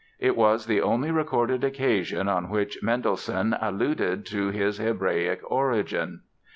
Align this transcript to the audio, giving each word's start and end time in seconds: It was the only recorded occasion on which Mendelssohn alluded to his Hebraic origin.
It 0.17 0.35
was 0.35 0.65
the 0.65 0.81
only 0.81 1.11
recorded 1.11 1.63
occasion 1.63 2.27
on 2.27 2.49
which 2.49 2.81
Mendelssohn 2.81 3.55
alluded 3.61 4.25
to 4.25 4.49
his 4.49 4.79
Hebraic 4.79 5.41
origin. 5.45 6.21